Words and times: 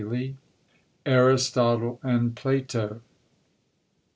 ]ARISTOTLE 1.05 1.99
AND 2.01 2.35
PLATO. 2.35 3.01